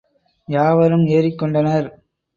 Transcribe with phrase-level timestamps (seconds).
[0.47, 1.89] யாவரும் ஏறிக் கொண்டனர்.